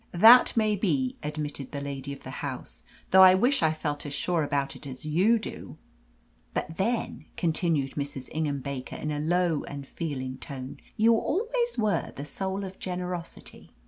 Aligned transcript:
"That 0.17 0.57
may 0.57 0.75
be," 0.75 1.15
admitted 1.21 1.71
the 1.71 1.79
lady 1.79 2.11
of 2.11 2.21
the 2.21 2.31
house, 2.41 2.83
"though 3.11 3.21
I 3.21 3.35
wish 3.35 3.61
I 3.61 3.71
felt 3.71 4.03
as 4.03 4.15
sure 4.15 4.41
about 4.41 4.75
it 4.75 4.87
as 4.87 5.05
you 5.05 5.37
do." 5.37 5.77
"But 6.55 6.77
then," 6.77 7.25
continued 7.37 7.91
Mrs. 7.93 8.27
Ingham 8.31 8.61
Baker, 8.61 8.95
in 8.95 9.11
a 9.11 9.19
low 9.19 9.63
and 9.65 9.87
feeling 9.87 10.39
tone, 10.39 10.77
"you 10.97 11.13
always 11.13 11.77
were 11.77 12.13
the 12.15 12.25
soul 12.25 12.63
of 12.63 12.79
generosity." 12.79 13.75